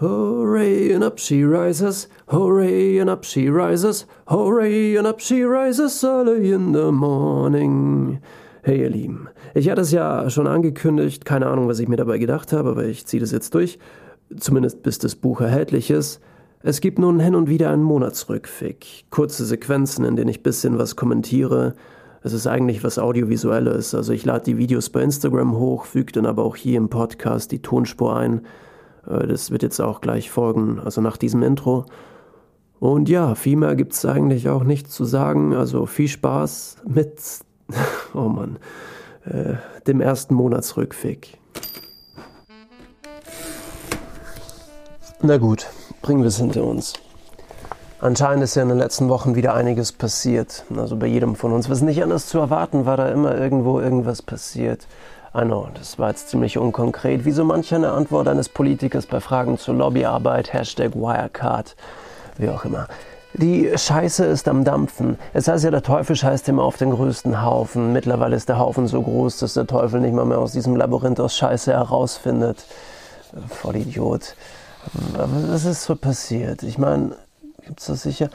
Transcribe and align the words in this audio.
Hooray 0.00 0.94
and 0.94 1.04
up 1.04 1.20
she 1.20 1.44
rises, 1.44 2.08
hooray 2.28 2.98
and 2.98 3.10
up 3.10 3.22
she 3.22 3.50
rises, 3.50 4.06
hooray 4.28 4.96
and 4.96 5.06
up 5.06 5.20
she 5.20 5.42
rises 5.42 6.02
early 6.02 6.52
in 6.52 6.72
the 6.72 6.90
morning. 6.90 8.18
Hey 8.62 8.80
ihr 8.80 8.88
Lieben, 8.88 9.28
ich 9.52 9.68
hatte 9.68 9.82
es 9.82 9.90
ja 9.90 10.30
schon 10.30 10.46
angekündigt, 10.46 11.26
keine 11.26 11.48
Ahnung, 11.48 11.68
was 11.68 11.80
ich 11.80 11.88
mir 11.88 11.98
dabei 11.98 12.16
gedacht 12.16 12.54
habe, 12.54 12.70
aber 12.70 12.86
ich 12.86 13.04
ziehe 13.04 13.20
das 13.20 13.30
jetzt 13.30 13.54
durch, 13.54 13.78
zumindest 14.34 14.82
bis 14.82 14.98
das 14.98 15.16
Buch 15.16 15.42
erhältlich 15.42 15.90
ist. 15.90 16.22
Es 16.62 16.80
gibt 16.80 16.98
nun 16.98 17.20
hin 17.20 17.34
und 17.34 17.50
wieder 17.50 17.68
einen 17.68 17.82
Monatsrückfick, 17.82 19.04
kurze 19.10 19.44
Sequenzen, 19.44 20.06
in 20.06 20.16
denen 20.16 20.30
ich 20.30 20.42
bisschen 20.42 20.78
was 20.78 20.96
kommentiere. 20.96 21.74
Es 22.22 22.32
ist 22.32 22.46
eigentlich 22.46 22.82
was 22.82 22.98
Audiovisuelles, 22.98 23.94
also 23.94 24.14
ich 24.14 24.24
lade 24.24 24.44
die 24.44 24.56
Videos 24.56 24.88
bei 24.88 25.02
Instagram 25.02 25.58
hoch, 25.58 25.84
füge 25.84 26.12
dann 26.12 26.24
aber 26.24 26.42
auch 26.42 26.56
hier 26.56 26.78
im 26.78 26.88
Podcast 26.88 27.52
die 27.52 27.60
Tonspur 27.60 28.16
ein 28.16 28.40
das 29.06 29.50
wird 29.50 29.62
jetzt 29.62 29.80
auch 29.80 30.00
gleich 30.00 30.30
folgen, 30.30 30.80
also 30.80 31.00
nach 31.00 31.16
diesem 31.16 31.42
Intro. 31.42 31.86
Und 32.78 33.08
ja, 33.08 33.34
viel 33.34 33.56
mehr 33.56 33.76
gibt 33.76 33.92
es 33.92 34.04
eigentlich 34.06 34.48
auch 34.48 34.64
nicht 34.64 34.90
zu 34.90 35.04
sagen. 35.04 35.54
Also 35.54 35.86
viel 35.86 36.08
Spaß 36.08 36.78
mit, 36.86 37.20
oh 38.14 38.28
Mann, 38.28 38.58
äh, 39.24 39.54
dem 39.86 40.00
ersten 40.00 40.34
Monatsrückfick. 40.34 41.38
Na 45.22 45.36
gut, 45.36 45.66
bringen 46.00 46.22
wir 46.22 46.28
es 46.28 46.38
hinter 46.38 46.64
uns. 46.64 46.94
Anscheinend 48.00 48.42
ist 48.44 48.54
ja 48.54 48.62
in 48.62 48.70
den 48.70 48.78
letzten 48.78 49.10
Wochen 49.10 49.34
wieder 49.34 49.52
einiges 49.52 49.92
passiert. 49.92 50.64
Also 50.74 50.96
bei 50.96 51.06
jedem 51.06 51.36
von 51.36 51.52
uns. 51.52 51.68
Was 51.68 51.82
nicht 51.82 52.02
anders 52.02 52.26
zu 52.26 52.38
erwarten 52.38 52.86
war, 52.86 52.96
da 52.96 53.10
immer 53.10 53.36
irgendwo 53.36 53.78
irgendwas 53.78 54.22
passiert. 54.22 54.86
I 55.32 55.42
know, 55.42 55.68
das 55.74 55.96
war 55.96 56.08
jetzt 56.08 56.28
ziemlich 56.28 56.58
unkonkret, 56.58 57.24
wie 57.24 57.30
so 57.30 57.44
manch 57.44 57.72
eine 57.72 57.92
Antwort 57.92 58.26
eines 58.26 58.48
Politikers 58.48 59.06
bei 59.06 59.20
Fragen 59.20 59.58
zur 59.58 59.74
Lobbyarbeit, 59.76 60.52
Hashtag 60.52 60.96
Wirecard, 60.96 61.76
wie 62.36 62.48
auch 62.48 62.64
immer. 62.64 62.88
Die 63.34 63.70
Scheiße 63.72 64.24
ist 64.24 64.48
am 64.48 64.64
Dampfen. 64.64 65.16
Es 65.32 65.46
heißt 65.46 65.62
ja, 65.62 65.70
der 65.70 65.84
Teufel 65.84 66.16
scheißt 66.16 66.48
immer 66.48 66.64
auf 66.64 66.78
den 66.78 66.90
größten 66.90 67.44
Haufen. 67.44 67.92
Mittlerweile 67.92 68.34
ist 68.34 68.48
der 68.48 68.58
Haufen 68.58 68.88
so 68.88 69.00
groß, 69.00 69.38
dass 69.38 69.54
der 69.54 69.68
Teufel 69.68 70.00
nicht 70.00 70.14
mal 70.14 70.24
mehr 70.24 70.38
aus 70.38 70.50
diesem 70.50 70.74
Labyrinth 70.74 71.20
aus 71.20 71.36
Scheiße 71.36 71.72
herausfindet. 71.72 72.64
Voll 73.48 73.76
Idiot. 73.76 74.34
Was 75.12 75.64
ist 75.64 75.84
so 75.84 75.94
passiert? 75.94 76.64
Ich 76.64 76.76
meine, 76.76 77.14
gibt's 77.64 77.86
das 77.86 78.02
sicher? 78.02 78.30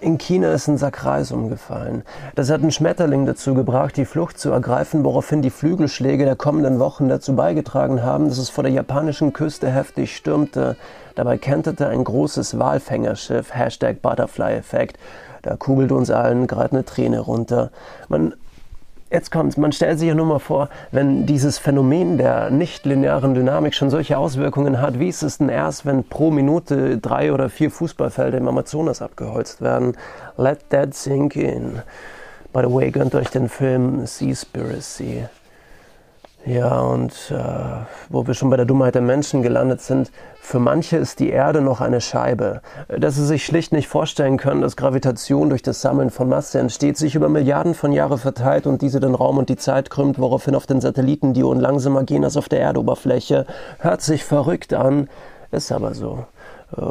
In 0.00 0.16
China 0.16 0.52
ist 0.52 0.68
ein 0.68 0.78
Sack 0.78 1.04
Reis 1.04 1.32
umgefallen. 1.32 2.04
Das 2.36 2.50
hat 2.50 2.60
einen 2.60 2.70
Schmetterling 2.70 3.26
dazu 3.26 3.54
gebracht, 3.54 3.96
die 3.96 4.04
Flucht 4.04 4.38
zu 4.38 4.52
ergreifen, 4.52 5.04
woraufhin 5.04 5.42
die 5.42 5.50
Flügelschläge 5.50 6.24
der 6.24 6.36
kommenden 6.36 6.78
Wochen 6.78 7.08
dazu 7.08 7.34
beigetragen 7.34 8.04
haben, 8.04 8.28
dass 8.28 8.38
es 8.38 8.48
vor 8.48 8.62
der 8.62 8.72
japanischen 8.72 9.32
Küste 9.32 9.68
heftig 9.68 10.14
stürmte. 10.14 10.76
Dabei 11.16 11.36
kenterte 11.36 11.88
ein 11.88 12.04
großes 12.04 12.60
Walfängerschiff, 12.60 13.52
Hashtag 13.52 14.00
Butterfly-Effekt. 14.00 15.00
Da 15.42 15.56
kugelt 15.56 15.90
uns 15.90 16.10
allen 16.10 16.46
gerade 16.46 16.72
eine 16.72 16.84
Träne 16.84 17.18
runter. 17.18 17.72
Man 18.08 18.34
Jetzt 19.10 19.30
kommt's. 19.30 19.56
Man 19.56 19.72
stellt 19.72 19.98
sich 19.98 20.08
ja 20.08 20.14
nur 20.14 20.26
mal 20.26 20.38
vor, 20.38 20.68
wenn 20.90 21.24
dieses 21.24 21.58
Phänomen 21.58 22.18
der 22.18 22.50
nicht-linearen 22.50 23.32
Dynamik 23.32 23.74
schon 23.74 23.88
solche 23.88 24.18
Auswirkungen 24.18 24.82
hat, 24.82 24.98
wie 24.98 25.08
ist 25.08 25.22
es 25.22 25.38
denn 25.38 25.48
erst, 25.48 25.86
wenn 25.86 26.04
pro 26.04 26.30
Minute 26.30 26.98
drei 26.98 27.32
oder 27.32 27.48
vier 27.48 27.70
Fußballfelder 27.70 28.36
im 28.36 28.48
Amazonas 28.48 29.00
abgeholzt 29.00 29.62
werden? 29.62 29.96
Let 30.36 30.68
that 30.68 30.94
sink 30.94 31.36
in. 31.36 31.80
By 32.52 32.60
the 32.64 32.72
way, 32.72 32.90
gönnt 32.90 33.14
euch 33.14 33.30
den 33.30 33.48
Film 33.48 34.06
Seaspiracy. 34.06 35.24
Ja, 36.46 36.80
und 36.80 37.12
äh, 37.30 37.84
wo 38.08 38.26
wir 38.26 38.32
schon 38.32 38.48
bei 38.48 38.56
der 38.56 38.64
Dummheit 38.64 38.94
der 38.94 39.02
Menschen 39.02 39.42
gelandet 39.42 39.80
sind, 39.82 40.10
für 40.40 40.60
manche 40.60 40.96
ist 40.96 41.18
die 41.18 41.30
Erde 41.30 41.60
noch 41.60 41.80
eine 41.80 42.00
Scheibe. 42.00 42.62
Dass 42.88 43.16
sie 43.16 43.26
sich 43.26 43.44
schlicht 43.44 43.72
nicht 43.72 43.88
vorstellen 43.88 44.38
können, 44.38 44.62
dass 44.62 44.76
Gravitation 44.76 45.50
durch 45.50 45.62
das 45.62 45.82
Sammeln 45.82 46.10
von 46.10 46.28
Masse 46.28 46.58
entsteht, 46.58 46.96
sich 46.96 47.14
über 47.14 47.28
Milliarden 47.28 47.74
von 47.74 47.92
Jahren 47.92 48.18
verteilt 48.18 48.66
und 48.66 48.80
diese 48.80 49.00
den 49.00 49.14
Raum 49.14 49.36
und 49.36 49.48
die 49.48 49.56
Zeit 49.56 49.90
krümmt, 49.90 50.18
woraufhin 50.18 50.54
auf 50.54 50.66
den 50.66 50.80
Satelliten 50.80 51.34
die 51.34 51.42
Uhren 51.42 51.60
langsamer 51.60 52.04
gehen 52.04 52.24
als 52.24 52.36
auf 52.36 52.48
der 52.48 52.60
Erdoberfläche. 52.60 53.44
Hört 53.80 54.00
sich 54.00 54.24
verrückt 54.24 54.72
an, 54.72 55.10
ist 55.50 55.70
aber 55.72 55.92
so. 55.92 56.24
Äh, 56.76 56.82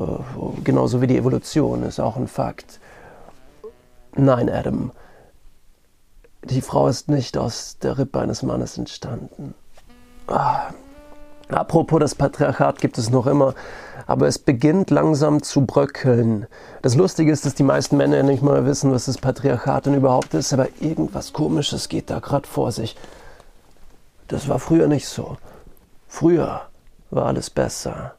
genauso 0.64 1.02
wie 1.02 1.08
die 1.08 1.18
Evolution 1.18 1.84
ist 1.84 2.00
auch 2.00 2.18
ein 2.18 2.28
Fakt. 2.28 2.80
Nein, 4.16 4.50
Adam. 4.50 4.92
Die 6.44 6.62
Frau 6.62 6.88
ist 6.88 7.10
nicht 7.10 7.38
aus 7.38 7.78
der 7.82 7.98
Rippe 7.98 8.20
eines 8.20 8.44
Mannes 8.44 8.78
entstanden. 8.78 9.54
Ah. 10.28 10.72
Apropos, 11.50 12.02
das 12.02 12.14
Patriarchat 12.14 12.82
gibt 12.82 12.98
es 12.98 13.10
noch 13.10 13.26
immer, 13.26 13.54
aber 14.06 14.28
es 14.28 14.38
beginnt 14.38 14.90
langsam 14.90 15.42
zu 15.42 15.66
bröckeln. 15.66 16.46
Das 16.82 16.96
Lustige 16.96 17.32
ist, 17.32 17.46
dass 17.46 17.56
die 17.56 17.64
meisten 17.64 17.96
Männer 17.96 18.22
nicht 18.22 18.44
mal 18.44 18.66
wissen, 18.66 18.92
was 18.92 19.06
das 19.06 19.18
Patriarchat 19.18 19.86
denn 19.86 19.94
überhaupt 19.94 20.34
ist, 20.34 20.52
aber 20.52 20.68
irgendwas 20.82 21.32
Komisches 21.32 21.88
geht 21.88 22.10
da 22.10 22.20
gerade 22.20 22.48
vor 22.48 22.74
sich. 22.74 22.98
Das 24.28 24.50
war 24.50 24.60
früher 24.60 24.88
nicht 24.88 25.08
so. 25.08 25.38
Früher 26.10 26.64
war 27.12 27.28
alles 27.28 27.50
besser. 27.50 28.17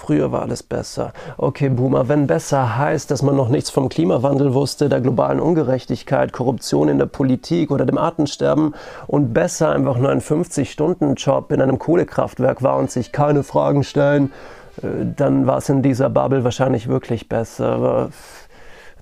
Früher 0.00 0.30
war 0.30 0.42
alles 0.42 0.62
besser. 0.62 1.12
Okay, 1.38 1.68
Boomer, 1.68 2.08
wenn 2.08 2.28
besser 2.28 2.78
heißt, 2.78 3.10
dass 3.10 3.22
man 3.22 3.34
noch 3.34 3.48
nichts 3.48 3.68
vom 3.68 3.88
Klimawandel 3.88 4.54
wusste, 4.54 4.88
der 4.88 5.00
globalen 5.00 5.40
Ungerechtigkeit, 5.40 6.32
Korruption 6.32 6.88
in 6.88 6.98
der 6.98 7.06
Politik 7.06 7.72
oder 7.72 7.84
dem 7.84 7.98
Artensterben 7.98 8.76
und 9.08 9.34
besser 9.34 9.70
einfach 9.70 9.98
nur 9.98 10.10
ein 10.10 10.20
50-Stunden-Job 10.20 11.50
in 11.50 11.60
einem 11.60 11.80
Kohlekraftwerk 11.80 12.62
war 12.62 12.76
und 12.76 12.92
sich 12.92 13.10
keine 13.10 13.42
Fragen 13.42 13.82
stellen, 13.82 14.32
äh, 14.82 15.04
dann 15.16 15.48
war 15.48 15.58
es 15.58 15.68
in 15.68 15.82
dieser 15.82 16.08
Bubble 16.08 16.44
wahrscheinlich 16.44 16.86
wirklich 16.86 17.28
besser. 17.28 17.66
Aber 17.72 18.10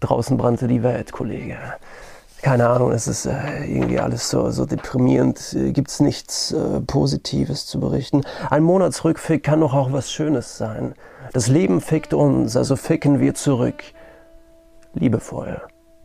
draußen 0.01 0.39
brannte 0.39 0.67
die 0.67 0.83
Welt, 0.83 1.13
Kollege 1.13 1.59
keine 2.43 2.69
Ahnung, 2.69 2.93
es 2.93 3.09
ist 3.09 3.27
äh, 3.27 3.65
irgendwie 3.65 3.99
alles 3.99 4.29
so, 4.29 4.51
so 4.51 4.67
deprimierend, 4.67 5.55
äh, 5.55 5.73
gibt 5.73 5.91
es 5.91 6.01
nichts 6.01 6.53
äh, 6.53 6.81
Positives 6.81 7.67
zu 7.67 7.81
berichten. 7.81 8.23
Ein 8.51 8.63
Monatsrückfick 8.63 9.43
kann 9.43 9.61
doch 9.61 9.75
auch 9.75 9.93
was 9.93 10.13
Schönes 10.13 10.57
sein. 10.59 10.95
Das 11.33 11.49
Leben 11.49 11.81
fickt 11.81 12.15
uns, 12.15 12.57
also 12.57 12.77
ficken 12.77 13.21
wir 13.21 13.35
zurück. 13.35 13.83
Liebevoll. 14.95 15.61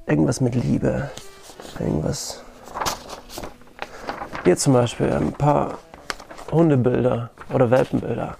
Irgendwas 0.07 0.41
mit 0.41 0.55
Liebe. 0.55 1.09
Irgendwas. 1.79 2.43
Hier 4.43 4.57
zum 4.57 4.73
Beispiel 4.73 5.11
ein 5.11 5.33
paar 5.33 5.77
Hundebilder 6.51 7.29
oder 7.53 7.69
Welpenbilder. 7.69 8.35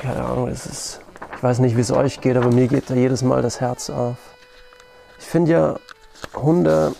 Keine 0.00 0.24
Ahnung, 0.24 0.48
es 0.48 0.66
ist. 0.66 1.00
Ich 1.36 1.42
weiß 1.42 1.58
nicht, 1.58 1.76
wie 1.76 1.82
es 1.82 1.92
euch 1.92 2.22
geht, 2.22 2.36
aber 2.36 2.50
mir 2.50 2.66
geht 2.66 2.88
da 2.88 2.94
jedes 2.94 3.22
Mal 3.22 3.42
das 3.42 3.60
Herz 3.60 3.90
auf. 3.90 4.16
Ich 5.18 5.26
finde 5.26 5.52
ja 5.52 5.76
Hunde 6.34 6.94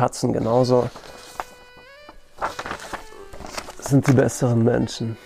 Katzen 0.00 0.32
genauso 0.32 0.88
sind 3.80 4.06
die 4.06 4.14
besseren 4.14 4.64
Menschen. 4.64 5.18